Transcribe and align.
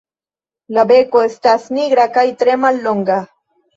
La 0.77 0.85
beko 0.91 1.21
estas 1.27 1.67
nigra 1.79 2.07
kaj 2.19 2.25
tre 2.41 2.57
mallonga. 2.63 3.19